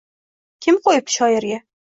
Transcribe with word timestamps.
Kim 0.67 0.81
qo’yibdi 0.87 1.17
shoirga». 1.19 1.65